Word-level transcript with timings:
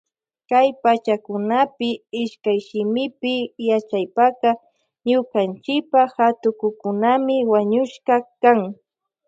Kay 0.49 0.67
pachakunapi 0.83 1.89
ishkayshimipi 2.21 3.33
yachaypaka 3.67 4.49
ñukanchipa 5.07 5.99
hatukukunami 6.15 7.35
wañushka 7.51 8.15
kan. 8.41 8.59